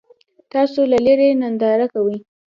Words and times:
تاسو 0.51 0.81
له 0.91 0.97
لرې 1.05 1.27
ننداره 1.41 1.85
کوئ. 1.93 2.17